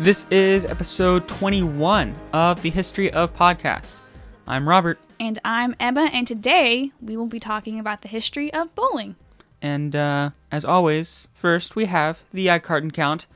This 0.00 0.24
is 0.30 0.64
episode 0.64 1.28
21 1.28 2.14
of 2.32 2.62
the 2.62 2.70
History 2.70 3.10
of 3.12 3.34
Podcast. 3.36 3.96
I'm 4.46 4.66
Robert, 4.68 4.98
And 5.20 5.38
I'm 5.44 5.76
Emma, 5.78 6.08
and 6.12 6.26
today 6.26 6.90
we 7.02 7.16
will 7.18 7.26
be 7.26 7.38
talking 7.38 7.78
about 7.78 8.00
the 8.02 8.08
history 8.08 8.52
of 8.52 8.74
bowling. 8.74 9.16
and 9.60 9.94
uh, 9.94 10.30
as 10.50 10.64
always, 10.64 11.28
first 11.34 11.76
we 11.76 11.84
have 11.84 12.22
the 12.32 12.48
egg 12.48 12.62
carton 12.62 12.90
count. 12.90 13.26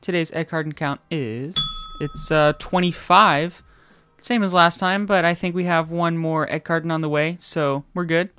Today's 0.00 0.32
egg 0.32 0.48
carton 0.48 0.72
count 0.72 1.00
is 1.08 1.54
it's 2.00 2.30
uh, 2.32 2.52
25, 2.58 3.62
same 4.20 4.42
as 4.42 4.52
last 4.52 4.80
time, 4.80 5.06
but 5.06 5.24
I 5.24 5.34
think 5.34 5.54
we 5.54 5.64
have 5.64 5.90
one 5.90 6.18
more 6.18 6.50
egg 6.52 6.64
carton 6.64 6.90
on 6.90 7.00
the 7.00 7.08
way, 7.08 7.36
so 7.40 7.84
we're 7.94 8.04
good. 8.04 8.30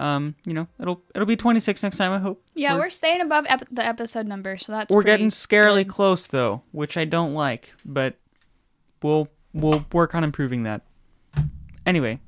Um, 0.00 0.34
you 0.46 0.54
know, 0.54 0.66
it'll 0.80 1.02
it'll 1.14 1.26
be 1.26 1.36
26 1.36 1.82
next 1.82 1.98
time. 1.98 2.12
I 2.12 2.18
hope. 2.18 2.42
Yeah, 2.54 2.72
We're- 2.72 2.86
we're, 2.86 2.90
staying 2.90 3.20
above 3.20 3.44
ep- 3.48 3.68
the 3.70 3.84
episode 3.84 4.26
number, 4.26 4.56
so 4.56 4.72
that's 4.72 4.94
We're 4.94 5.02
getting 5.02 5.28
scarily 5.28 5.84
good. 5.84 5.88
close 5.88 6.26
though, 6.26 6.62
which 6.72 6.96
I 6.96 7.04
don't 7.04 7.34
like, 7.34 7.72
but 7.84 8.16
we'll 9.02 9.28
we'll 9.52 9.84
work 9.92 10.14
on 10.14 10.24
improving 10.24 10.62
that. 10.62 10.82
Anyway, 11.84 12.20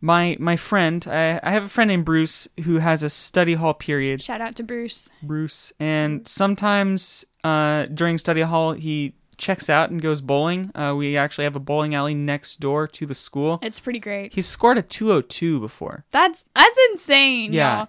my 0.00 0.36
my 0.38 0.56
friend, 0.56 1.04
I, 1.08 1.40
I 1.42 1.50
have 1.50 1.64
a 1.64 1.68
friend 1.68 1.88
named 1.88 2.04
Bruce 2.04 2.46
who 2.64 2.78
has 2.78 3.02
a 3.02 3.10
study 3.10 3.54
hall 3.54 3.74
period. 3.74 4.22
Shout 4.22 4.40
out 4.40 4.54
to 4.56 4.62
Bruce. 4.62 5.08
Bruce, 5.22 5.72
and 5.80 6.26
sometimes 6.28 7.24
uh, 7.44 7.86
during 7.86 8.18
study 8.18 8.42
hall 8.42 8.72
he 8.72 9.14
checks 9.40 9.68
out 9.68 9.90
and 9.90 10.00
goes 10.00 10.20
bowling. 10.20 10.70
Uh, 10.74 10.94
we 10.96 11.16
actually 11.16 11.44
have 11.44 11.56
a 11.56 11.60
bowling 11.60 11.94
alley 11.94 12.14
next 12.14 12.60
door 12.60 12.86
to 12.86 13.06
the 13.06 13.14
school. 13.14 13.58
It's 13.62 13.80
pretty 13.80 13.98
great. 13.98 14.34
He's 14.34 14.46
scored 14.46 14.78
a 14.78 14.82
202 14.82 15.58
before. 15.58 16.04
That's 16.10 16.44
that's 16.54 16.78
insane. 16.92 17.52
Yeah. 17.52 17.78
y'all. 17.78 17.88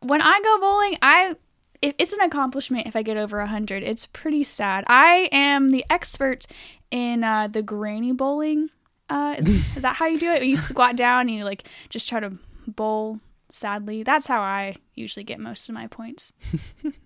When 0.00 0.22
I 0.22 0.40
go 0.40 0.58
bowling, 0.58 0.96
I 1.02 1.34
it, 1.82 1.96
it's 1.98 2.12
an 2.12 2.20
accomplishment 2.20 2.86
if 2.86 2.96
I 2.96 3.02
get 3.02 3.16
over 3.16 3.44
hundred. 3.44 3.82
It's 3.82 4.06
pretty 4.06 4.44
sad. 4.44 4.84
I 4.86 5.28
am 5.32 5.68
the 5.68 5.84
expert 5.90 6.46
in 6.90 7.24
uh, 7.24 7.48
the 7.48 7.62
granny 7.62 8.12
bowling. 8.12 8.70
Uh, 9.10 9.36
is, 9.38 9.46
is 9.76 9.82
that 9.82 9.96
how 9.96 10.06
you 10.06 10.18
do 10.18 10.30
it? 10.30 10.44
You 10.44 10.56
squat 10.56 10.96
down 10.96 11.28
and 11.28 11.36
you 11.38 11.44
like 11.44 11.64
just 11.90 12.08
try 12.08 12.20
to 12.20 12.32
bowl 12.66 13.18
sadly. 13.50 14.02
That's 14.02 14.26
how 14.26 14.40
I 14.40 14.76
usually 14.94 15.24
get 15.24 15.40
most 15.40 15.68
of 15.68 15.74
my 15.74 15.88
points. 15.88 16.32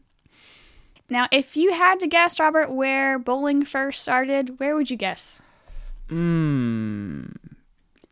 now, 1.09 1.29
if 1.31 1.57
you 1.57 1.73
had 1.73 2.01
to 2.01 2.07
guess, 2.07 2.41
Robert, 2.41 2.71
where 2.71 3.19
bowling 3.19 3.65
first 3.65 4.03
started, 4.03 4.59
where 4.59 4.75
would 4.75 4.91
you 4.91 4.97
guess? 4.97 5.41
Mmm. 6.09 7.35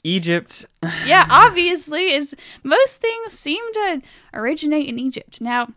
Egypt. 0.04 0.66
yeah, 1.06 1.26
obviously, 1.30 2.12
is 2.12 2.34
most 2.62 3.00
things 3.00 3.32
seem 3.32 3.72
to 3.72 4.02
originate 4.32 4.86
in 4.86 4.98
Egypt. 4.98 5.40
Now, 5.40 5.72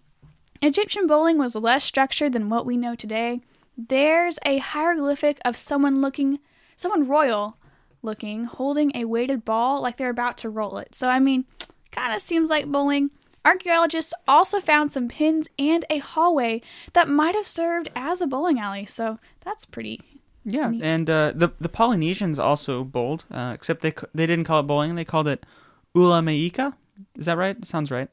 Egyptian 0.62 1.08
bowling 1.08 1.38
was 1.38 1.56
less 1.56 1.84
structured 1.84 2.34
than 2.34 2.50
what 2.50 2.66
we 2.66 2.78
know 2.78 2.94
today. 2.94 3.42
There's 3.78 4.38
a 4.46 4.58
hieroglyphic 4.58 5.40
of 5.46 5.56
someone 5.56 6.02
looking, 6.02 6.40
someone 6.76 7.08
royal 7.08 7.58
looking, 8.02 8.46
holding 8.46 8.92
a 8.96 9.06
weighted 9.06 9.46
ball 9.46 9.82
like 9.82 9.98
they're 9.98 10.10
about 10.10 10.38
to 10.40 10.50
roll 10.50 10.78
it. 10.78 10.94
So, 10.94 11.08
I 11.08 11.20
mean, 11.20 11.46
kind 11.92 12.14
of 12.14 12.22
seems 12.22 12.50
like 12.50 12.66
bowling. 12.66 13.12
Archaeologists 13.48 14.14
also 14.28 14.60
found 14.60 14.92
some 14.92 15.08
pins 15.08 15.48
and 15.58 15.86
a 15.90 16.00
hallway 16.00 16.62
that 16.94 17.08
might 17.08 17.34
have 17.36 17.48
served 17.48 17.90
as 17.96 18.20
a 18.22 18.28
bowling 18.28 18.60
alley. 18.60 18.86
So, 18.86 19.20
that's 19.46 19.66
pretty. 19.66 20.02
Yeah, 20.44 20.70
Neat. 20.70 20.84
and 20.84 21.10
uh, 21.10 21.32
the 21.36 21.50
the 21.60 21.68
Polynesians 21.70 22.40
also 22.40 22.84
bowled, 22.84 23.26
uh, 23.32 23.52
except 23.54 23.82
they 23.82 23.94
they 24.14 24.26
didn't 24.26 24.46
call 24.46 24.60
it 24.62 24.64
bowling; 24.64 24.96
they 24.96 25.04
called 25.06 25.28
it 25.28 25.46
ula 25.94 26.22
meika. 26.22 26.74
Is 27.18 27.26
that 27.26 27.38
right? 27.38 27.64
Sounds 27.66 27.92
right. 27.92 28.10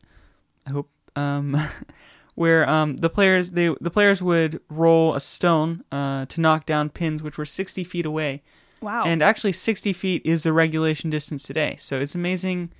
I 0.67 0.71
hope. 0.71 0.89
Um, 1.17 1.57
where 2.35 2.69
um, 2.69 2.97
the 2.97 3.09
players 3.11 3.51
they 3.53 3.73
the 3.81 3.91
players 3.91 4.21
would 4.21 4.61
roll 4.69 5.15
a 5.15 5.21
stone 5.21 5.85
uh, 5.93 6.27
to 6.27 6.41
knock 6.41 6.67
down 6.67 6.91
pins 6.91 7.23
which 7.23 7.39
were 7.39 7.47
sixty 7.47 7.85
feet 7.85 8.05
away, 8.05 8.43
Wow. 8.81 9.05
and 9.05 9.23
actually 9.23 9.53
sixty 9.53 9.93
feet 9.93 10.21
is 10.25 10.43
the 10.43 10.53
regulation 10.53 11.11
distance 11.11 11.45
today. 11.45 11.77
So 11.79 12.01
it's 12.01 12.17
amazing. 12.17 12.73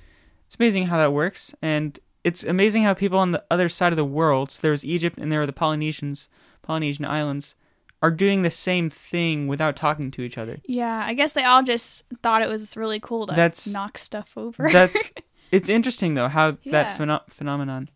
It's 0.47 0.57
amazing 0.57 0.87
how 0.87 0.97
that 0.99 1.13
works, 1.13 1.55
and 1.63 1.97
it's 2.25 2.43
amazing 2.43 2.83
how 2.85 2.95
people 2.95 3.19
on 3.19 3.33
the 3.33 3.45
other 3.51 3.69
side 3.69 3.93
of 3.93 3.97
the 3.97 4.05
world. 4.05 4.51
So 4.51 4.61
there's 4.63 4.85
Egypt 4.85 5.19
and 5.19 5.31
there 5.31 5.43
are 5.43 5.47
the 5.47 5.53
Polynesians, 5.53 6.29
Polynesian 6.63 7.05
islands, 7.05 7.55
are 8.03 8.11
doing 8.11 8.43
the 8.43 8.51
same 8.51 8.91
thing 8.91 9.47
without 9.47 9.77
talking 9.77 10.11
to 10.11 10.23
each 10.23 10.37
other. 10.39 10.59
Yeah, 10.67 11.03
I 11.07 11.15
guess 11.15 11.33
they 11.35 11.45
all 11.45 11.63
just 11.63 12.05
thought 12.23 12.43
it 12.43 12.49
was 12.49 12.77
really 12.77 13.01
cool 13.01 13.27
to 13.27 13.35
That's- 13.35 13.73
knock 13.73 13.97
stuff 13.99 14.33
over. 14.37 14.69
That's 14.71 15.11
it's 15.53 15.69
interesting 15.69 16.15
though 16.15 16.29
how 16.29 16.59
Yeah. 16.63 16.73
that 16.73 16.99
pheno- 16.99 17.23
phenomenon, 17.31 17.89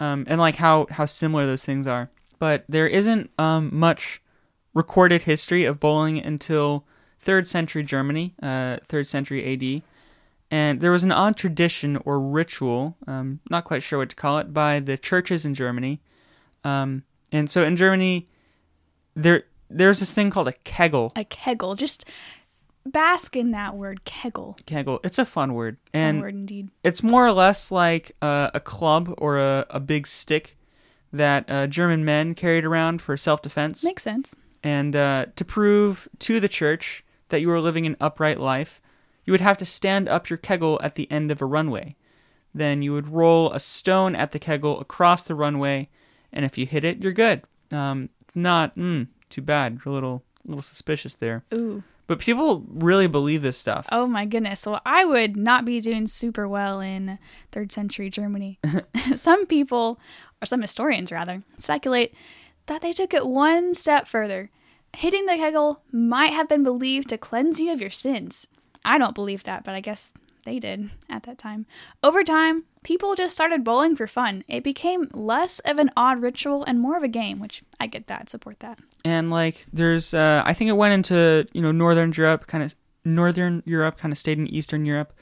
um, 0.00 0.24
and 0.28 0.40
like 0.40 0.56
how 0.56 0.86
how 0.90 1.06
similar 1.06 1.46
those 1.46 1.62
things 1.62 1.86
are. 1.86 2.10
But 2.38 2.64
there 2.68 2.86
isn't 2.88 3.30
um 3.38 3.70
much 3.72 4.20
recorded 4.74 5.22
history 5.22 5.64
of 5.64 5.78
bowling 5.80 6.18
until 6.18 6.84
third 7.20 7.46
century 7.46 7.82
Germany, 7.84 8.34
uh, 8.42 8.78
third 8.86 9.06
century 9.06 9.44
A.D. 9.44 9.82
And 10.52 10.82
there 10.82 10.90
was 10.90 11.02
an 11.02 11.10
odd 11.12 11.34
tradition 11.36 11.96
or 12.04 12.20
ritual, 12.20 12.94
um, 13.06 13.40
not 13.48 13.64
quite 13.64 13.82
sure 13.82 13.98
what 13.98 14.10
to 14.10 14.16
call 14.16 14.36
it, 14.38 14.52
by 14.52 14.80
the 14.80 14.98
churches 14.98 15.46
in 15.46 15.54
Germany. 15.54 16.02
Um, 16.62 17.04
and 17.32 17.48
so 17.48 17.64
in 17.64 17.74
Germany, 17.74 18.28
there 19.16 19.44
there's 19.70 19.98
this 20.00 20.12
thing 20.12 20.28
called 20.30 20.48
a 20.48 20.52
kegel. 20.52 21.10
a 21.16 21.24
kegel. 21.24 21.74
Just 21.74 22.04
bask 22.84 23.34
in 23.34 23.52
that 23.52 23.74
word, 23.76 24.04
kegel. 24.04 24.58
Kegel. 24.66 25.00
It's 25.02 25.18
a 25.18 25.24
fun 25.24 25.54
word, 25.54 25.78
Fun 25.92 26.00
and 26.02 26.20
word 26.20 26.34
indeed. 26.34 26.68
it's 26.84 27.02
more 27.02 27.26
or 27.26 27.32
less 27.32 27.70
like 27.70 28.12
uh, 28.20 28.50
a 28.52 28.60
club 28.60 29.14
or 29.16 29.38
a, 29.38 29.64
a 29.70 29.80
big 29.80 30.06
stick 30.06 30.58
that 31.14 31.46
uh, 31.48 31.66
German 31.66 32.04
men 32.04 32.34
carried 32.34 32.66
around 32.66 33.00
for 33.00 33.16
self 33.16 33.40
defense. 33.40 33.82
Makes 33.82 34.02
sense. 34.02 34.36
And 34.62 34.94
uh, 34.94 35.26
to 35.34 35.44
prove 35.46 36.08
to 36.20 36.40
the 36.40 36.48
church 36.48 37.04
that 37.30 37.40
you 37.40 37.48
were 37.48 37.60
living 37.60 37.86
an 37.86 37.96
upright 38.00 38.38
life, 38.38 38.82
you 39.24 39.32
would 39.32 39.40
have 39.40 39.58
to 39.58 39.66
stand 39.66 40.08
up 40.08 40.30
your 40.30 40.36
kegel 40.36 40.80
at 40.82 40.94
the 40.94 41.10
end 41.10 41.30
of 41.30 41.40
a 41.40 41.46
runway. 41.46 41.96
Then 42.54 42.82
you 42.82 42.92
would 42.92 43.08
roll 43.08 43.52
a 43.52 43.60
stone 43.60 44.14
at 44.14 44.32
the 44.32 44.38
kegel 44.38 44.80
across 44.80 45.24
the 45.24 45.34
runway, 45.34 45.88
and 46.32 46.44
if 46.44 46.58
you 46.58 46.66
hit 46.66 46.84
it, 46.84 47.02
you're 47.02 47.12
good. 47.12 47.42
Um, 47.72 48.10
not, 48.34 48.76
mm, 48.76 49.08
too 49.30 49.42
bad. 49.42 49.80
You're 49.84 49.92
a 49.92 49.94
little, 49.94 50.22
little 50.44 50.62
suspicious 50.62 51.14
there. 51.14 51.44
Ooh. 51.54 51.82
But 52.06 52.18
people 52.18 52.64
really 52.68 53.06
believe 53.06 53.42
this 53.42 53.56
stuff. 53.56 53.86
Oh 53.90 54.06
my 54.06 54.26
goodness. 54.26 54.66
Well, 54.66 54.82
I 54.84 55.04
would 55.04 55.36
not 55.36 55.64
be 55.64 55.80
doing 55.80 56.06
super 56.06 56.46
well 56.46 56.80
in 56.80 57.18
third 57.52 57.72
century 57.72 58.10
Germany. 58.10 58.58
some 59.14 59.46
people, 59.46 59.98
or 60.42 60.46
some 60.46 60.60
historians 60.60 61.10
rather, 61.10 61.42
speculate 61.56 62.14
that 62.66 62.82
they 62.82 62.92
took 62.92 63.14
it 63.14 63.26
one 63.26 63.74
step 63.74 64.06
further. 64.06 64.50
Hitting 64.94 65.24
the 65.26 65.36
kegel 65.36 65.82
might 65.90 66.32
have 66.32 66.48
been 66.48 66.62
believed 66.62 67.08
to 67.08 67.18
cleanse 67.18 67.60
you 67.60 67.72
of 67.72 67.80
your 67.80 67.90
sins. 67.90 68.48
I 68.84 68.98
don't 68.98 69.14
believe 69.14 69.44
that, 69.44 69.64
but 69.64 69.74
I 69.74 69.80
guess 69.80 70.12
they 70.44 70.58
did 70.58 70.90
at 71.08 71.22
that 71.22 71.38
time. 71.38 71.66
Over 72.02 72.24
time, 72.24 72.64
people 72.82 73.14
just 73.14 73.32
started 73.34 73.62
bowling 73.62 73.94
for 73.94 74.08
fun. 74.08 74.42
It 74.48 74.64
became 74.64 75.08
less 75.12 75.60
of 75.60 75.78
an 75.78 75.90
odd 75.96 76.20
ritual 76.20 76.64
and 76.64 76.80
more 76.80 76.96
of 76.96 77.02
a 77.04 77.08
game, 77.08 77.38
which 77.38 77.62
I 77.78 77.86
get 77.86 78.08
that, 78.08 78.28
support 78.28 78.58
that. 78.60 78.78
and 79.04 79.30
like 79.30 79.66
there's 79.72 80.14
uh 80.14 80.42
i 80.44 80.52
think 80.54 80.68
it 80.68 80.76
went 80.76 80.94
into 80.94 81.46
you 81.52 81.60
know 81.62 81.72
northern 81.72 82.12
europe 82.16 82.46
kind 82.46 82.62
of 82.64 82.74
northern 83.04 83.62
europe 83.66 83.96
kind 83.98 84.12
of 84.12 84.18
stayed 84.18 84.38
in 84.38 84.46
eastern 84.46 84.86
europe 84.86 85.12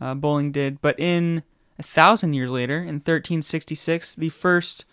uh, 0.00 0.14
bowling 0.14 0.52
did 0.52 0.80
but 0.80 0.98
in 0.98 1.42
a 1.78 1.82
thousand 1.82 2.32
years 2.34 2.50
later 2.50 2.78
in 2.78 2.96
1366 2.96 4.14
the 4.14 4.28
first 4.30 4.84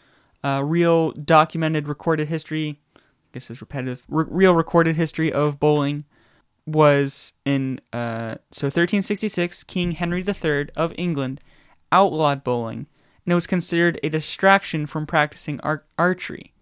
uh, 0.44 0.62
real 0.63 1.12
documented 1.12 1.88
recorded 1.88 2.28
history 2.28 2.79
i 2.97 3.00
guess 3.33 3.50
it's 3.50 3.62
repetitive 3.62 4.03
re- 4.09 4.25
real 4.28 4.53
recorded 4.53 4.95
history 4.97 5.31
of 5.31 5.59
bowling 5.59 6.03
was 6.66 7.34
in 7.46 7.79
uh, 7.91 8.35
so 8.51 8.68
1366 8.68 9.63
king 9.63 9.92
henry 9.92 10.24
iii 10.24 10.68
of 10.75 10.94
england 10.98 11.42
outlawed 11.92 12.44
bowling 12.44 12.88
and 13.25 13.31
it 13.31 13.36
was 13.36 13.48
considered 13.48 14.00
a 14.01 14.10
distraction 14.10 14.86
from 14.86 15.06
practicing 15.06 15.60
ar- 15.62 15.83
archery 15.98 16.54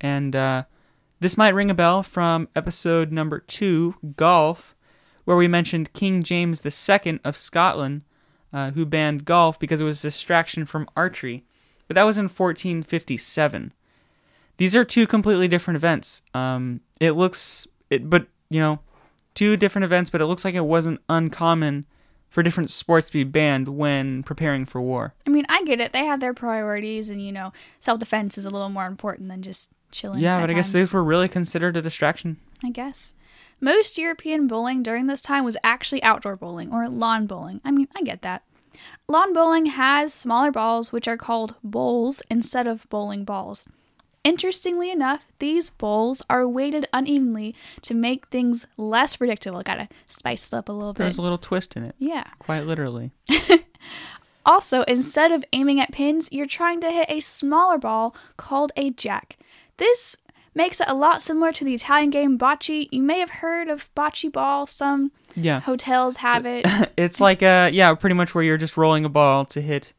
and 0.00 0.34
uh, 0.34 0.64
this 1.20 1.36
might 1.36 1.54
ring 1.54 1.70
a 1.70 1.74
bell 1.74 2.02
from 2.02 2.48
episode 2.56 3.12
number 3.12 3.38
two, 3.38 3.94
Golf, 4.16 4.74
where 5.24 5.36
we 5.36 5.46
mentioned 5.48 5.92
King 5.92 6.22
James 6.22 6.62
II 6.64 7.20
of 7.22 7.36
Scotland, 7.36 8.02
uh, 8.52 8.70
who 8.70 8.86
banned 8.86 9.26
golf 9.26 9.60
because 9.60 9.80
it 9.80 9.84
was 9.84 10.02
a 10.02 10.08
distraction 10.08 10.64
from 10.64 10.88
archery. 10.96 11.44
But 11.86 11.94
that 11.96 12.04
was 12.04 12.16
in 12.16 12.24
1457. 12.24 13.74
These 14.56 14.74
are 14.74 14.84
two 14.84 15.06
completely 15.06 15.46
different 15.46 15.76
events. 15.76 16.22
Um, 16.32 16.80
it 17.00 17.12
looks, 17.12 17.68
it, 17.90 18.08
but 18.08 18.26
you 18.48 18.60
know, 18.60 18.80
two 19.40 19.56
different 19.56 19.86
events, 19.86 20.10
but 20.10 20.20
it 20.20 20.26
looks 20.26 20.44
like 20.44 20.54
it 20.54 20.66
wasn't 20.66 21.00
uncommon 21.08 21.86
for 22.28 22.42
different 22.42 22.70
sports 22.70 23.06
to 23.06 23.12
be 23.14 23.24
banned 23.24 23.68
when 23.68 24.22
preparing 24.22 24.66
for 24.66 24.82
war. 24.82 25.14
I 25.26 25.30
mean, 25.30 25.46
I 25.48 25.64
get 25.64 25.80
it. 25.80 25.94
They 25.94 26.04
had 26.04 26.20
their 26.20 26.34
priorities, 26.34 27.08
and 27.08 27.24
you 27.24 27.32
know, 27.32 27.50
self 27.80 27.98
defense 27.98 28.36
is 28.36 28.44
a 28.44 28.50
little 28.50 28.68
more 28.68 28.84
important 28.84 29.30
than 29.30 29.40
just 29.40 29.70
chilling. 29.92 30.20
yeah, 30.20 30.42
but 30.42 30.52
I 30.52 30.54
guess 30.54 30.66
times. 30.66 30.72
these 30.74 30.92
were 30.92 31.02
really 31.02 31.26
considered 31.26 31.74
a 31.78 31.80
distraction. 31.80 32.36
I 32.62 32.68
guess. 32.68 33.14
Most 33.62 33.96
European 33.96 34.46
bowling 34.46 34.82
during 34.82 35.06
this 35.06 35.22
time 35.22 35.42
was 35.46 35.56
actually 35.64 36.02
outdoor 36.02 36.36
bowling 36.36 36.70
or 36.70 36.86
lawn 36.90 37.26
bowling. 37.26 37.62
I 37.64 37.70
mean, 37.70 37.88
I 37.96 38.02
get 38.02 38.20
that. 38.20 38.42
Lawn 39.08 39.32
bowling 39.32 39.66
has 39.66 40.12
smaller 40.12 40.50
balls, 40.50 40.92
which 40.92 41.08
are 41.08 41.16
called 41.16 41.54
bowls 41.64 42.20
instead 42.30 42.66
of 42.66 42.86
bowling 42.90 43.24
balls. 43.24 43.66
Interestingly 44.22 44.90
enough, 44.90 45.22
these 45.38 45.70
bowls 45.70 46.22
are 46.28 46.46
weighted 46.46 46.86
unevenly 46.92 47.54
to 47.82 47.94
make 47.94 48.28
things 48.28 48.66
less 48.76 49.16
predictable. 49.16 49.62
Gotta 49.62 49.88
spice 50.06 50.48
it 50.48 50.54
up 50.54 50.68
a 50.68 50.72
little 50.72 50.92
bit. 50.92 50.98
There's 51.04 51.18
a 51.18 51.22
little 51.22 51.38
twist 51.38 51.74
in 51.76 51.84
it, 51.84 51.94
yeah. 51.98 52.24
quite 52.38 52.66
literally. 52.66 53.12
Also, 54.46 54.82
instead 54.82 55.32
of 55.32 55.44
aiming 55.52 55.80
at 55.80 55.92
pins, 55.92 56.28
you're 56.32 56.46
trying 56.46 56.80
to 56.80 56.90
hit 56.90 57.06
a 57.10 57.20
smaller 57.20 57.76
ball 57.78 58.16
called 58.38 58.72
a 58.76 58.90
jack. 58.90 59.36
This 59.76 60.16
makes 60.54 60.80
it 60.80 60.88
a 60.88 60.94
lot 60.94 61.20
similar 61.22 61.52
to 61.52 61.64
the 61.64 61.74
Italian 61.74 62.10
game 62.10 62.38
bocce. 62.38 62.88
You 62.90 63.02
may 63.02 63.20
have 63.20 63.30
heard 63.30 63.68
of 63.68 63.94
bocce 63.94 64.32
ball. 64.32 64.66
Some 64.66 65.12
Yeah. 65.36 65.60
hotels 65.60 66.16
have 66.16 66.46
it. 66.46 66.66
it's 66.96 67.20
like 67.20 67.42
uh 67.42 67.70
yeah, 67.72 67.94
pretty 67.94 68.14
much 68.14 68.34
where 68.34 68.42
you're 68.42 68.56
just 68.56 68.76
rolling 68.76 69.04
a 69.04 69.08
ball 69.10 69.44
to 69.44 69.60
hit 69.60 69.92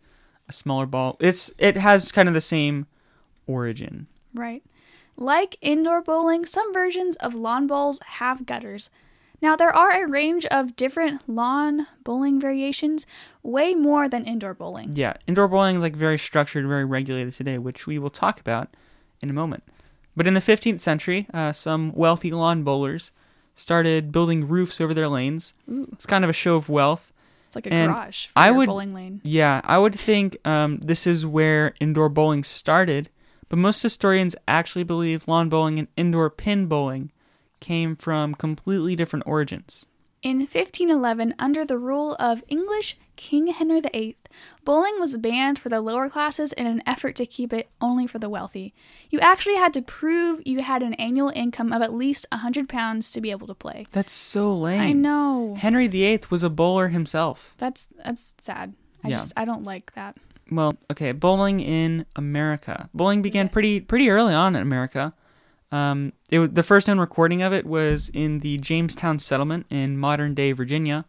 a 0.50 0.54
smaller 0.54 0.86
ball. 0.88 1.18
It's 1.20 1.52
it 1.58 1.78
has 1.78 2.12
kind 2.12 2.28
of 2.28 2.34
the 2.34 2.42
same 2.42 2.88
origin. 3.48 4.08
Right. 4.34 4.64
Like 5.18 5.58
indoor 5.62 6.02
bowling, 6.02 6.46
some 6.46 6.74
versions 6.74 7.16
of 7.18 7.36
lawn 7.36 7.68
bowls 7.68 8.00
have 8.08 8.46
gutters. 8.46 8.90
Now, 9.42 9.56
there 9.56 9.76
are 9.76 9.92
a 9.92 10.08
range 10.08 10.46
of 10.46 10.76
different 10.76 11.28
lawn 11.28 11.88
bowling 12.04 12.40
variations, 12.40 13.06
way 13.44 13.74
more 13.74 14.08
than 14.08 14.26
indoor 14.26 14.54
bowling. 14.54 14.92
Yeah, 14.94 15.14
indoor 15.28 15.48
bowling 15.48 15.78
is 15.78 15.82
like 15.82 15.96
very 15.96 16.18
structured, 16.20 16.66
very 16.68 16.86
regulated 16.86 17.34
today, 17.34 17.58
which 17.58 17.88
we 17.88 17.98
will 17.98 18.12
talk 18.12 18.40
about 18.40 18.70
in 19.22 19.30
a 19.30 19.34
moment. 19.34 19.64
But 20.16 20.28
in 20.28 20.34
the 20.36 20.42
15th 20.42 20.82
century, 20.82 21.28
uh, 21.34 21.54
some 21.54 21.92
wealthy 21.94 22.32
lawn 22.32 22.64
bowlers 22.64 23.12
started 23.56 24.12
building 24.12 24.48
roofs 24.48 24.80
over 24.80 24.94
their 24.94 25.08
lanes. 25.08 25.54
Ooh, 25.70 25.86
It's 25.92 26.06
kind 26.06 26.24
of 26.24 26.30
a 26.30 26.34
show 26.34 26.56
of 26.56 26.70
wealth. 26.70 27.12
it's 27.48 27.56
like 27.56 27.66
a 27.68 27.74
And 27.74 27.92
garage 27.94 28.28
for 28.28 28.34
I 28.36 28.52
would- 28.52 28.68
bowling 28.68 28.94
lane. 28.94 29.22
Yeah, 29.24 29.62
I 29.64 29.78
would 29.80 30.00
think 30.00 30.38
um, 30.48 30.78
this 30.84 31.08
is 31.08 31.26
where 31.26 31.74
indoor 31.80 32.10
bowling 32.10 32.44
started, 32.44 33.10
but 33.52 33.60
most 33.60 33.84
historians 33.84 34.34
actually 34.48 34.86
believe 34.86 35.28
lawn 35.28 35.50
bowling 35.50 35.78
and 35.78 35.90
indoor 35.98 36.30
pin 36.30 36.68
bowling 36.68 37.12
came 37.60 37.98
from 37.98 38.34
completely 38.34 38.96
different 38.96 39.28
origins. 39.28 39.86
In 40.24 40.38
1511, 40.38 41.36
under 41.38 41.66
the 41.66 41.78
rule 41.78 42.16
of 42.18 42.46
English 42.48 42.98
King 43.18 43.48
Henry 43.48 43.82
VIII, 43.82 44.16
bowling 44.64 45.02
was 45.02 45.18
banned 45.18 45.60
for 45.60 45.68
the 45.68 45.82
lower 45.82 46.08
classes 46.10 46.54
in 46.54 46.66
an 46.66 46.82
effort 46.86 47.14
to 47.18 47.26
keep 47.26 47.52
it 47.52 47.70
only 47.82 48.08
for 48.08 48.20
the 48.20 48.30
wealthy. 48.30 48.74
You 49.10 49.20
actually 49.20 49.58
had 49.58 49.74
to 49.74 49.82
prove 49.82 50.42
you 50.46 50.62
had 50.62 50.82
an 50.82 50.94
annual 50.94 51.34
income 51.36 51.74
of 51.74 51.82
at 51.82 51.94
least 51.94 52.28
a 52.32 52.36
100 52.38 52.70
pounds 52.70 53.12
to 53.12 53.20
be 53.20 53.32
able 53.32 53.48
to 53.48 53.54
play. 53.54 53.86
That's 53.92 54.14
so 54.14 54.56
lame. 54.58 54.80
I 54.80 54.92
know. 54.94 55.56
Henry 55.60 55.88
VIII 55.90 56.22
was 56.30 56.42
a 56.42 56.50
bowler 56.50 56.88
himself. 56.88 57.54
That's 57.58 57.88
that's 58.06 58.34
sad. 58.40 58.76
I 59.04 59.10
Yeah. 59.10 59.18
just 59.18 59.34
I 59.36 59.44
don't 59.44 59.66
like 59.66 59.94
that. 59.96 60.16
Well, 60.52 60.74
okay, 60.92 61.14
bowling 61.14 61.62
in 61.62 62.06
America. 62.16 62.90
Bowling 62.94 63.22
began 63.22 63.46
Yes. 63.46 63.54
pretty 63.54 63.80
pretty 63.80 64.10
early 64.10 64.34
on 64.34 64.56
in 64.56 64.62
America. 64.62 65.14
Um, 65.72 66.12
it 66.30 66.54
the 66.54 66.64
first 66.64 66.88
known 66.88 67.00
recording 67.00 67.42
of 67.42 67.54
it 67.54 67.66
was 67.66 68.10
in 68.14 68.42
the 68.42 68.58
Jamestown 68.58 69.20
settlement 69.20 69.66
in 69.70 69.98
modern 69.98 70.34
day 70.34 70.52
Virginia. 70.52 71.06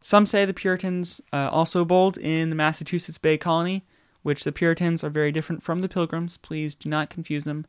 Some 0.00 0.24
say 0.24 0.44
the 0.46 0.54
Puritans 0.54 1.20
uh, 1.32 1.50
also 1.52 1.84
bowled 1.84 2.16
in 2.16 2.48
the 2.50 2.56
Massachusetts 2.56 3.18
Bay 3.18 3.36
Colony, 3.36 3.84
which 4.22 4.44
the 4.44 4.52
Puritans 4.52 5.04
are 5.04 5.10
very 5.10 5.32
different 5.32 5.62
from 5.62 5.82
the 5.82 5.88
Pilgrims. 5.88 6.38
Please 6.38 6.74
do 6.74 6.88
not 6.88 7.10
confuse 7.10 7.44
them. 7.44 7.66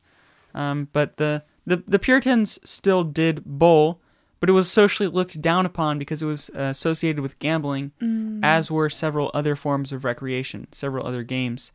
Um, 0.55 0.87
but 0.93 1.17
the, 1.17 1.43
the 1.65 1.83
the 1.85 1.99
Puritans 1.99 2.59
still 2.63 3.03
did 3.03 3.43
bowl, 3.43 3.99
but 4.39 4.49
it 4.49 4.53
was 4.53 4.71
socially 4.71 5.09
looked 5.09 5.41
down 5.41 5.65
upon 5.65 5.99
because 5.99 6.21
it 6.21 6.25
was 6.25 6.49
uh, 6.55 6.61
associated 6.61 7.21
with 7.21 7.39
gambling, 7.39 7.91
as 8.43 8.71
were 8.71 8.89
several 8.89 9.31
other 9.33 9.55
forms 9.55 9.91
of 9.91 10.05
recreation, 10.05 10.67
several 10.71 11.05
other 11.05 11.23
games. 11.23 11.71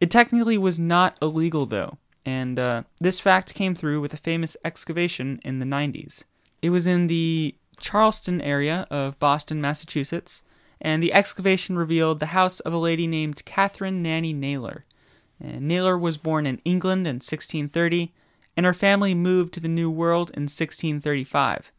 It 0.00 0.10
technically 0.10 0.58
was 0.58 0.78
not 0.78 1.16
illegal 1.22 1.66
though, 1.66 1.98
and 2.26 2.58
uh, 2.58 2.82
this 3.00 3.20
fact 3.20 3.54
came 3.54 3.74
through 3.74 4.00
with 4.00 4.12
a 4.12 4.18
famous 4.18 4.56
excavation 4.64 5.40
in 5.44 5.58
the 5.58 5.66
90s. 5.66 6.24
It 6.60 6.70
was 6.70 6.86
in 6.86 7.06
the 7.06 7.54
Charlestown 7.80 8.40
area 8.40 8.86
of 8.90 9.18
Boston, 9.18 9.60
Massachusetts, 9.60 10.44
and 10.80 11.02
the 11.02 11.12
excavation 11.12 11.76
revealed 11.76 12.20
the 12.20 12.26
house 12.26 12.60
of 12.60 12.72
a 12.72 12.78
lady 12.78 13.06
named 13.06 13.44
Catherine 13.44 14.02
Nanny 14.02 14.32
Naylor. 14.32 14.84
And 15.40 15.62
Naylor 15.62 15.96
was 15.96 16.18
born 16.18 16.46
in 16.46 16.60
England 16.64 17.06
in 17.06 17.16
1630, 17.16 18.12
and 18.56 18.66
her 18.66 18.74
family 18.74 19.14
moved 19.14 19.54
to 19.54 19.60
the 19.60 19.68
New 19.68 19.90
World 19.90 20.30
in 20.30 20.42
1635. 20.42 21.72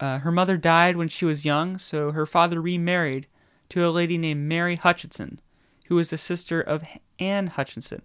Uh, 0.00 0.18
her 0.18 0.32
mother 0.32 0.56
died 0.56 0.96
when 0.96 1.08
she 1.08 1.24
was 1.24 1.44
young, 1.44 1.78
so 1.78 2.12
her 2.12 2.26
father 2.26 2.60
remarried 2.60 3.26
to 3.68 3.86
a 3.86 3.90
lady 3.90 4.18
named 4.18 4.48
Mary 4.48 4.76
Hutchinson, 4.76 5.40
who 5.86 5.94
was 5.94 6.10
the 6.10 6.18
sister 6.18 6.60
of 6.60 6.84
Anne 7.18 7.48
Hutchinson. 7.48 8.02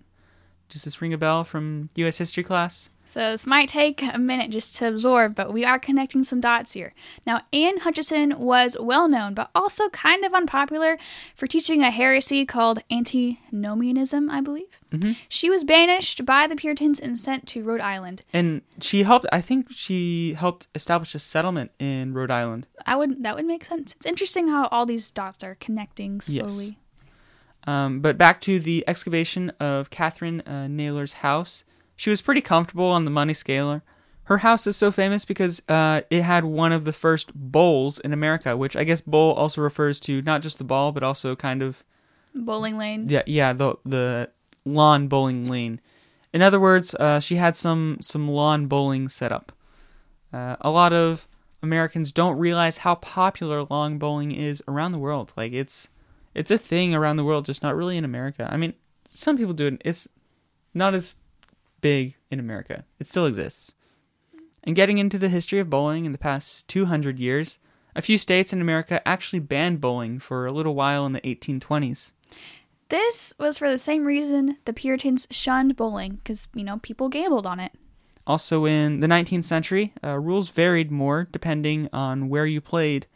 Does 0.69 0.83
this 0.83 1.01
ring 1.01 1.13
a 1.13 1.17
bell 1.17 1.43
from 1.43 1.89
U.S. 1.95 2.17
history 2.17 2.43
class? 2.43 2.89
So 3.03 3.31
this 3.31 3.47
might 3.47 3.69
take 3.69 4.03
a 4.03 4.19
minute 4.19 4.51
just 4.51 4.75
to 4.75 4.87
absorb, 4.87 5.33
but 5.33 5.51
we 5.51 5.65
are 5.65 5.79
connecting 5.79 6.23
some 6.23 6.39
dots 6.39 6.73
here. 6.73 6.93
Now, 7.25 7.41
Anne 7.51 7.79
Hutchinson 7.79 8.37
was 8.37 8.77
well 8.79 9.07
known, 9.07 9.33
but 9.33 9.49
also 9.55 9.89
kind 9.89 10.23
of 10.23 10.35
unpopular 10.35 10.99
for 11.35 11.47
teaching 11.47 11.81
a 11.81 11.89
heresy 11.89 12.45
called 12.45 12.83
antinomianism, 12.91 14.29
I 14.29 14.41
believe. 14.41 14.79
Mhm. 14.91 15.15
She 15.27 15.49
was 15.49 15.63
banished 15.63 16.23
by 16.23 16.45
the 16.45 16.55
Puritans 16.55 16.99
and 16.99 17.19
sent 17.19 17.47
to 17.47 17.63
Rhode 17.63 17.81
Island. 17.81 18.21
And 18.31 18.61
she 18.79 19.01
helped. 19.01 19.25
I 19.31 19.41
think 19.41 19.71
she 19.71 20.35
helped 20.35 20.67
establish 20.75 21.15
a 21.15 21.19
settlement 21.19 21.71
in 21.79 22.13
Rhode 22.13 22.29
Island. 22.31 22.67
I 22.85 22.95
would 22.95 23.23
that 23.23 23.35
would 23.35 23.45
make 23.45 23.65
sense. 23.65 23.93
It's 23.93 24.05
interesting 24.05 24.49
how 24.49 24.67
all 24.67 24.85
these 24.85 25.09
dots 25.09 25.43
are 25.43 25.55
connecting 25.55 26.21
slowly. 26.21 26.65
Yes. 26.65 26.73
Um, 27.67 27.99
but 27.99 28.17
back 28.17 28.41
to 28.41 28.59
the 28.59 28.83
excavation 28.87 29.51
of 29.59 29.89
Catherine 29.89 30.41
uh, 30.41 30.67
Naylor's 30.67 31.13
house. 31.13 31.63
She 31.95 32.09
was 32.09 32.21
pretty 32.21 32.41
comfortable 32.41 32.85
on 32.85 33.05
the 33.05 33.11
money 33.11 33.33
scaler. 33.33 33.83
Her 34.23 34.37
house 34.39 34.67
is 34.67 34.77
so 34.77 34.91
famous 34.91 35.25
because 35.25 35.61
uh, 35.67 36.01
it 36.09 36.21
had 36.21 36.45
one 36.45 36.71
of 36.71 36.85
the 36.85 36.93
first 36.93 37.33
bowls 37.33 37.99
in 37.99 38.13
America, 38.13 38.55
which 38.55 38.75
I 38.75 38.83
guess 38.83 39.01
bowl 39.01 39.33
also 39.33 39.59
refers 39.61 39.99
to 40.01 40.21
not 40.21 40.41
just 40.41 40.59
the 40.59 40.63
ball, 40.63 40.91
but 40.91 41.03
also 41.03 41.35
kind 41.35 41.61
of 41.61 41.83
Bowling 42.35 42.77
lane. 42.77 43.07
yeah, 43.09 43.23
yeah, 43.25 43.53
the 43.53 43.75
the 43.83 44.29
lawn 44.65 45.07
bowling 45.07 45.47
lane. 45.47 45.81
In 46.31 46.43
other 46.43 46.59
words, 46.59 46.93
uh, 46.95 47.19
she 47.19 47.37
had 47.37 47.55
some 47.57 47.97
some 48.01 48.29
lawn 48.29 48.67
bowling 48.67 49.09
set 49.09 49.31
up. 49.31 49.51
Uh, 50.31 50.55
a 50.61 50.69
lot 50.69 50.93
of 50.93 51.27
Americans 51.63 52.11
don't 52.11 52.37
realize 52.37 52.77
how 52.77 52.95
popular 52.95 53.63
lawn 53.63 53.97
bowling 53.97 54.31
is 54.31 54.61
around 54.67 54.91
the 54.91 54.99
world. 54.99 55.33
Like 55.35 55.53
it's 55.53 55.87
it's 56.33 56.51
a 56.51 56.57
thing 56.57 56.93
around 56.93 57.17
the 57.17 57.23
world, 57.23 57.45
just 57.45 57.63
not 57.63 57.75
really 57.75 57.97
in 57.97 58.05
America. 58.05 58.47
I 58.51 58.57
mean, 58.57 58.73
some 59.07 59.37
people 59.37 59.53
do 59.53 59.67
it. 59.67 59.81
It's 59.83 60.07
not 60.73 60.93
as 60.93 61.15
big 61.81 62.15
in 62.29 62.39
America. 62.39 62.85
It 62.99 63.07
still 63.07 63.25
exists. 63.25 63.75
And 64.63 64.75
getting 64.75 64.97
into 64.97 65.17
the 65.17 65.29
history 65.29 65.59
of 65.59 65.69
bowling 65.69 66.05
in 66.05 66.11
the 66.11 66.17
past 66.17 66.67
200 66.67 67.17
years, 67.17 67.59
a 67.95 68.01
few 68.01 68.17
states 68.17 68.53
in 68.53 68.61
America 68.61 69.05
actually 69.07 69.39
banned 69.39 69.81
bowling 69.81 70.19
for 70.19 70.45
a 70.45 70.51
little 70.51 70.75
while 70.75 71.05
in 71.05 71.13
the 71.13 71.21
1820s. 71.21 72.11
This 72.89 73.33
was 73.39 73.57
for 73.57 73.69
the 73.69 73.77
same 73.77 74.05
reason 74.05 74.57
the 74.65 74.73
Puritans 74.73 75.27
shunned 75.29 75.75
bowling, 75.75 76.15
because, 76.15 76.47
you 76.53 76.63
know, 76.63 76.77
people 76.77 77.07
gambled 77.07 77.45
on 77.45 77.59
it. 77.59 77.71
Also, 78.25 78.65
in 78.65 78.99
the 78.99 79.07
19th 79.07 79.45
century, 79.45 79.93
uh, 80.03 80.17
rules 80.17 80.49
varied 80.49 80.91
more 80.91 81.27
depending 81.31 81.89
on 81.93 82.29
where 82.29 82.45
you 82.45 82.61
played, 82.61 83.07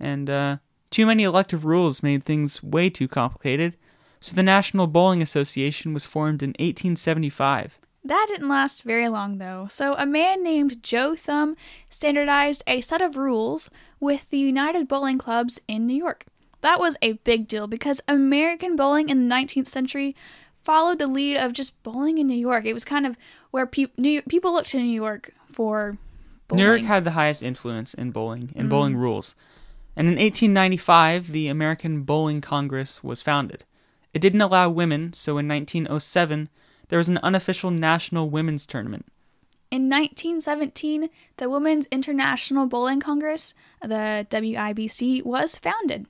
and 0.00 0.28
uh, 0.28 0.58
too 0.90 1.06
many 1.06 1.22
elective 1.22 1.64
rules 1.64 2.02
made 2.02 2.24
things 2.24 2.62
way 2.62 2.90
too 2.90 3.08
complicated. 3.08 3.76
So, 4.20 4.34
the 4.34 4.42
National 4.42 4.86
Bowling 4.86 5.22
Association 5.22 5.94
was 5.94 6.04
formed 6.04 6.42
in 6.42 6.50
1875. 6.50 7.78
That 8.04 8.26
didn't 8.28 8.48
last 8.48 8.82
very 8.82 9.08
long, 9.08 9.38
though. 9.38 9.66
So, 9.70 9.94
a 9.94 10.06
man 10.06 10.42
named 10.42 10.82
Joe 10.82 11.14
Thum 11.14 11.56
standardized 11.88 12.62
a 12.66 12.80
set 12.80 13.00
of 13.00 13.16
rules 13.16 13.70
with 14.00 14.28
the 14.30 14.38
United 14.38 14.88
Bowling 14.88 15.18
Clubs 15.18 15.60
in 15.68 15.86
New 15.86 15.96
York. 15.96 16.24
That 16.60 16.80
was 16.80 16.96
a 17.00 17.12
big 17.12 17.46
deal 17.46 17.66
because 17.66 18.00
American 18.08 18.76
bowling 18.76 19.08
in 19.08 19.28
the 19.28 19.34
19th 19.34 19.68
century 19.68 20.16
followed 20.62 20.98
the 20.98 21.06
lead 21.06 21.36
of 21.36 21.52
just 21.52 21.80
bowling 21.82 22.18
in 22.18 22.26
New 22.26 22.34
York. 22.34 22.64
It 22.64 22.74
was 22.74 22.84
kind 22.84 23.06
of 23.06 23.16
where 23.50 23.66
pe- 23.66 23.86
New- 23.96 24.22
people 24.22 24.52
looked 24.52 24.70
to 24.70 24.78
New 24.78 24.84
York 24.84 25.32
for 25.46 25.96
bowling. 26.48 26.64
New 26.64 26.70
York 26.70 26.82
had 26.82 27.04
the 27.04 27.12
highest 27.12 27.42
influence 27.42 27.94
in 27.94 28.10
bowling 28.10 28.52
and 28.54 28.64
mm-hmm. 28.64 28.68
bowling 28.68 28.96
rules. 28.96 29.34
And 29.98 30.06
in 30.06 30.14
1895, 30.14 31.32
the 31.32 31.48
American 31.48 32.02
Bowling 32.02 32.40
Congress 32.40 33.02
was 33.02 33.20
founded. 33.20 33.64
It 34.14 34.20
didn't 34.20 34.40
allow 34.40 34.68
women, 34.68 35.12
so 35.12 35.38
in 35.38 35.48
1907, 35.48 36.48
there 36.86 36.98
was 36.98 37.08
an 37.08 37.18
unofficial 37.18 37.72
national 37.72 38.30
women's 38.30 38.64
tournament. 38.64 39.06
In 39.72 39.90
1917, 39.90 41.10
the 41.38 41.50
Women's 41.50 41.86
International 41.86 42.66
Bowling 42.66 43.00
Congress, 43.00 43.54
the 43.82 44.24
WIBC, 44.30 45.24
was 45.24 45.58
founded. 45.58 46.06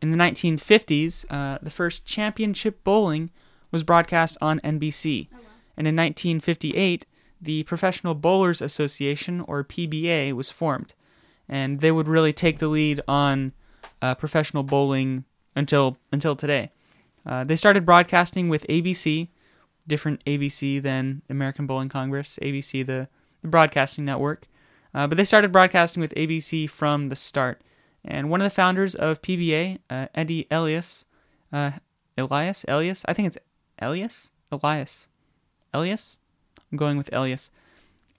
In 0.00 0.12
the 0.12 0.18
1950s, 0.18 1.26
uh, 1.28 1.58
the 1.60 1.70
first 1.70 2.06
championship 2.06 2.82
bowling 2.84 3.30
was 3.70 3.84
broadcast 3.84 4.38
on 4.40 4.60
NBC. 4.60 5.28
And 5.76 5.86
in 5.86 5.94
1958, 5.94 7.04
the 7.38 7.64
Professional 7.64 8.14
Bowlers 8.14 8.62
Association, 8.62 9.42
or 9.42 9.62
PBA, 9.62 10.32
was 10.32 10.50
formed. 10.50 10.94
And 11.48 11.80
they 11.80 11.92
would 11.92 12.08
really 12.08 12.32
take 12.32 12.58
the 12.58 12.68
lead 12.68 13.00
on 13.06 13.52
uh, 14.02 14.14
professional 14.14 14.62
bowling 14.62 15.24
until 15.54 15.96
until 16.12 16.36
today. 16.36 16.70
Uh, 17.24 17.44
they 17.44 17.56
started 17.56 17.84
broadcasting 17.84 18.48
with 18.48 18.66
ABC, 18.68 19.28
different 19.86 20.24
ABC 20.24 20.80
than 20.80 21.22
American 21.28 21.66
Bowling 21.66 21.88
Congress, 21.88 22.38
ABC, 22.40 22.86
the, 22.86 23.08
the 23.42 23.48
broadcasting 23.48 24.04
network. 24.04 24.46
Uh, 24.94 25.06
but 25.06 25.18
they 25.18 25.24
started 25.24 25.50
broadcasting 25.50 26.00
with 26.00 26.14
ABC 26.14 26.70
from 26.70 27.08
the 27.08 27.16
start. 27.16 27.60
And 28.04 28.30
one 28.30 28.40
of 28.40 28.44
the 28.44 28.54
founders 28.54 28.94
of 28.94 29.20
PBA, 29.20 29.80
uh, 29.90 30.06
Eddie 30.14 30.46
Elias, 30.50 31.04
uh, 31.52 31.72
Elias, 32.16 32.64
Elias, 32.68 33.04
I 33.08 33.12
think 33.12 33.26
it's 33.26 33.38
Elias, 33.80 34.30
Elias, 34.52 35.08
Elias. 35.74 36.18
I'm 36.70 36.78
going 36.78 36.96
with 36.96 37.12
Elias. 37.12 37.50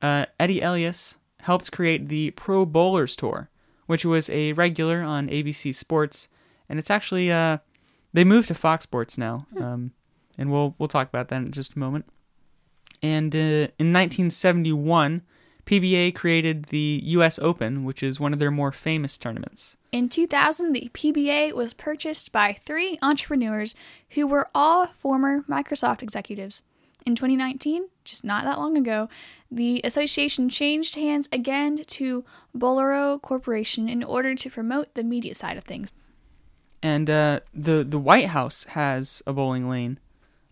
Uh, 0.02 0.26
Eddie 0.40 0.62
Elias 0.62 1.18
helped 1.42 1.72
create 1.72 2.10
the 2.10 2.32
Pro 2.32 2.66
Bowlers 2.66 3.16
Tour, 3.16 3.50
which 3.86 4.06
was 4.06 4.30
a 4.30 4.54
regular 4.54 5.02
on 5.02 5.28
ABC 5.28 5.74
Sports, 5.74 6.28
and 6.70 6.80
it's 6.80 6.92
actually 6.92 7.32
uh, 7.32 7.58
they 8.14 8.24
moved 8.24 8.48
to 8.50 8.54
Fox 8.54 8.84
Sports 8.84 9.18
now, 9.18 9.48
um, 9.60 9.92
and 10.38 10.52
we'll 10.52 10.76
we'll 10.78 10.88
talk 10.88 11.08
about 11.10 11.30
that 11.30 11.38
in 11.38 11.52
just 11.52 11.76
a 11.76 11.80
moment. 11.80 12.06
And 13.02 13.36
uh, 13.36 13.70
in 13.78 13.94
1971, 13.94 15.22
PBA 15.66 16.16
created 16.16 16.66
the 16.66 17.02
U.S. 17.06 17.38
Open, 17.40 17.84
which 17.84 18.02
is 18.02 18.20
one 18.20 18.34
of 18.34 18.40
their 18.40 18.52
more 18.52 18.72
famous 18.72 19.18
tournaments. 19.18 19.76
In 19.92 20.10
2000, 20.10 20.72
the 20.72 20.90
PBA 20.94 21.54
was 21.54 21.74
purchased 21.74 22.32
by 22.32 22.54
three 22.54 22.98
entrepreneurs 23.02 23.76
who 24.12 24.26
were 24.26 24.50
all 24.56 24.88
former 24.88 25.42
Microsoft 25.42 26.02
executives. 26.02 26.64
In 27.08 27.16
2019, 27.16 27.88
just 28.04 28.26
not 28.26 28.44
that 28.44 28.60
long 28.60 28.76
ago, 28.76 29.08
the 29.50 29.80
association 29.86 30.50
changed 30.50 30.96
hands 30.96 31.30
again 31.32 31.78
to 31.78 32.26
Bowlero 32.54 33.22
Corporation 33.22 33.88
in 33.88 34.04
order 34.04 34.36
to 34.36 34.50
promote 34.50 34.94
the 34.94 35.04
media 35.04 35.34
side 35.34 35.56
of 35.56 35.64
things. 35.64 35.90
And 36.84 37.10
uh, 37.10 37.40
the 37.54 37.86
the 37.88 37.98
White 37.98 38.28
House 38.28 38.66
has 38.66 39.24
a 39.26 39.32
bowling 39.32 39.70
lane. 39.70 40.00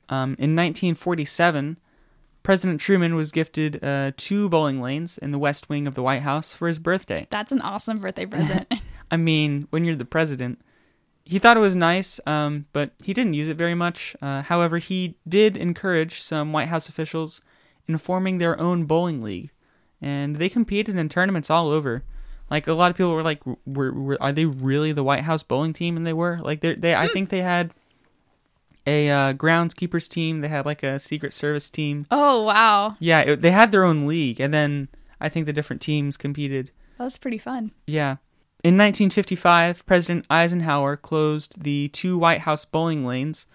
Um, 0.08 0.30
in 0.40 0.56
1947, 0.56 1.78
President 2.42 2.80
Truman 2.80 3.16
was 3.16 3.34
gifted 3.34 3.84
uh, 3.84 4.14
two 4.16 4.48
bowling 4.48 4.82
lanes 4.82 5.18
in 5.18 5.32
the 5.32 5.40
West 5.40 5.68
Wing 5.68 5.88
of 5.88 5.94
the 5.94 6.04
White 6.04 6.22
House 6.22 6.54
for 6.54 6.70
his 6.70 6.80
birthday. 6.80 7.28
That's 7.32 7.52
an 7.52 7.60
awesome 7.60 7.98
birthday 7.98 8.26
present. 8.36 8.74
I 9.12 9.18
mean, 9.18 9.68
when 9.72 9.84
you're 9.84 9.98
the 9.98 10.06
president, 10.06 10.62
he 11.26 11.40
thought 11.40 11.58
it 11.58 11.62
was 11.62 11.76
nice, 11.76 12.20
um, 12.28 12.66
but 12.72 12.92
he 13.04 13.14
didn't 13.14 13.34
use 13.34 13.50
it 13.50 13.58
very 13.58 13.76
much. 13.76 14.16
Uh, 14.22 14.44
however, 14.44 14.78
he 14.78 15.18
did 15.28 15.58
encourage 15.58 16.22
some 16.22 16.54
White 16.54 16.68
House 16.68 16.88
officials 16.88 17.42
in 17.88 17.98
forming 17.98 18.38
their 18.38 18.60
own 18.60 18.86
bowling 18.86 19.22
league, 19.22 19.50
and 20.02 20.36
they 20.36 20.50
competed 20.50 20.96
in 20.96 21.10
tournaments 21.10 21.50
all 21.50 21.70
over. 21.70 22.04
Like 22.50 22.68
a 22.68 22.74
lot 22.74 22.92
of 22.92 22.98
people 22.98 23.12
were 23.12 23.24
like, 23.24 23.42
"Were, 23.66 23.92
were 23.92 24.18
are 24.22 24.32
they 24.32 24.46
really 24.46 24.92
the 24.92 25.04
White 25.04 25.24
House 25.24 25.42
bowling 25.42 25.74
team?" 25.74 25.98
And 25.98 26.06
they 26.06 26.14
were. 26.14 26.40
Like 26.42 26.60
they, 26.62 26.76
they 26.76 26.94
I 26.94 27.08
think 27.08 27.30
they 27.30 27.42
had 27.42 27.74
a 28.86 29.10
uh, 29.10 29.34
groundskeepers 29.34 30.08
team. 30.08 30.42
They 30.42 30.48
had 30.48 30.66
like 30.66 30.84
a 30.84 31.00
Secret 31.00 31.34
Service 31.34 31.72
team. 31.72 32.06
oh, 32.12 32.44
wow. 32.44 32.98
Yeah, 33.00 33.22
it, 33.22 33.42
they 33.42 33.52
had 33.52 33.72
their 33.72 33.84
own 33.84 34.06
league, 34.06 34.40
and 34.40 34.54
then 34.54 34.90
I 35.20 35.30
think 35.30 35.48
the 35.48 35.54
different 35.54 35.82
teams 35.82 36.18
competed. 36.18 36.72
That 36.98 37.06
was 37.06 37.18
pretty 37.18 37.40
fun. 37.40 37.72
Yeah. 37.88 38.18
In 38.64 38.78
1955, 38.78 39.86
President 39.86 40.26
Eisenhower 40.30 40.98
closed 40.98 41.64
the 41.64 41.90
two 41.90 42.18
White 42.18 42.42
House 42.42 42.66
bowling 42.66 43.06
lanes 43.06 43.46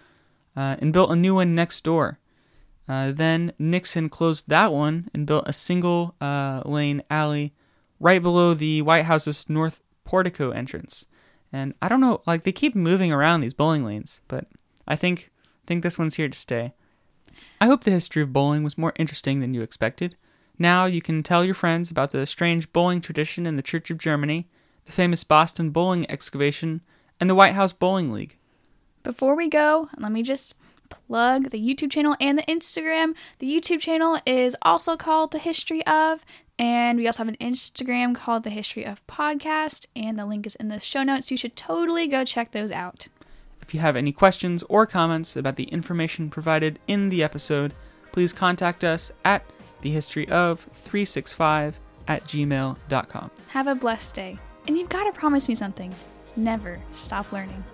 uh, 0.57 0.76
and 0.78 0.92
built 0.92 1.11
a 1.11 1.16
new 1.16 1.35
one 1.37 1.54
next 1.54 1.83
door. 1.83 2.19
Uh, 2.88 3.12
then 3.12 3.52
Nixon 3.59 4.09
closed 4.09 4.49
that 4.49 4.73
one 4.73 5.09
and 5.14 5.26
built 5.26 5.45
a 5.47 5.52
single 5.52 6.14
uh, 6.21 6.62
lane 6.64 7.02
alley 7.11 7.54
right 8.00 8.23
below 8.23 8.54
the 8.54 8.83
White 8.83 9.04
House's 9.04 9.49
north 9.49 9.83
portico 10.04 10.50
entrance. 10.50 11.07
And 11.52 11.75
I 11.80 11.88
don't 11.88 12.00
know, 12.00 12.23
like 12.26 12.45
they 12.45 12.52
keep 12.52 12.75
moving 12.75 13.12
around 13.12 13.40
these 13.40 13.54
bowling 13.54 13.85
lanes, 13.85 14.23
but 14.28 14.47
I 14.87 14.97
think 14.97 15.30
think 15.66 15.83
this 15.85 15.99
one's 15.99 16.16
here 16.16 16.28
to 16.28 16.38
stay. 16.38 16.73
I 17.61 17.66
hope 17.66 17.85
the 17.85 17.92
history 17.92 18.23
of 18.23 18.33
bowling 18.33 18.64
was 18.64 18.78
more 18.78 18.92
interesting 18.97 19.38
than 19.38 19.54
you 19.54 19.62
expected. 19.62 20.16
Now 20.59 20.87
you 20.87 21.00
can 21.00 21.23
tell 21.23 21.45
your 21.45 21.54
friends 21.54 21.90
about 21.90 22.11
the 22.11 22.26
strange 22.26 22.73
bowling 22.73 23.00
tradition 23.00 23.47
in 23.47 23.54
the 23.54 23.62
Church 23.62 23.90
of 23.90 23.99
Germany, 23.99 24.49
the 24.87 24.93
famous 24.93 25.25
Boston 25.25 25.71
bowling 25.71 26.11
excavation, 26.11 26.81
and 27.19 27.29
the 27.29 27.35
White 27.35 27.55
House 27.55 27.73
Bowling 27.73 28.13
League. 28.13 28.37
Before 29.03 29.35
we 29.35 29.49
go, 29.49 29.89
let 29.99 30.13
me 30.13 30.23
just 30.23 30.55
plug 30.89 31.51
the 31.51 31.59
YouTube 31.59 31.91
channel 31.91 32.17
and 32.21 32.37
the 32.37 32.43
Instagram. 32.43 33.15
The 33.39 33.51
YouTube 33.51 33.81
channel 33.81 34.19
is 34.27 34.57
also 34.63 34.97
called 34.97 35.31
The 35.31 35.39
History 35.39 35.87
of, 35.87 36.25
and 36.59 36.99
we 36.99 37.07
also 37.07 37.25
have 37.25 37.29
an 37.29 37.37
Instagram 37.41 38.15
called 38.15 38.43
The 38.45 38.51
History 38.51 38.85
of 38.85 39.07
Podcast, 39.07 39.87
and 39.97 40.19
the 40.19 40.27
link 40.27 40.47
is 40.47 40.57
in 40.57 40.69
the 40.69 40.81
show 40.81 41.03
notes. 41.03 41.31
You 41.31 41.37
should 41.37 41.57
totally 41.57 42.07
go 42.07 42.25
check 42.25 42.53
those 42.53 42.71
out. 42.71 43.09
If 43.63 43.73
you 43.73 43.81
have 43.81 43.97
any 43.97 44.13
questions 44.13 44.63
or 44.65 44.87
comments 44.87 45.37
about 45.37 45.57
the 45.57 45.65
information 45.65 46.29
provided 46.29 46.79
in 46.89 47.09
the 47.09 47.23
episode, 47.23 47.73
please 48.13 48.33
contact 48.33 48.83
us 48.85 49.13
at 49.25 49.45
thehistoryof365 49.83 51.75
at 52.09 52.25
gmail.com. 52.25 53.31
Have 53.49 53.67
a 53.69 53.75
blessed 53.75 54.15
day. 54.15 54.39
And 54.71 54.79
you've 54.79 54.89
got 54.89 55.03
to 55.03 55.12
promise 55.12 55.49
me 55.49 55.57
something. 55.57 55.93
Never 56.37 56.79
stop 56.95 57.33
learning. 57.33 57.65